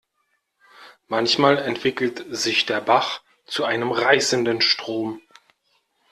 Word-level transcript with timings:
Manchmal 1.09 1.59
entwickelt 1.59 2.25
sich 2.31 2.65
der 2.65 2.81
Bach 2.81 3.21
zu 3.45 3.65
einem 3.65 3.91
reißenden 3.91 4.59
Strom. 4.59 5.21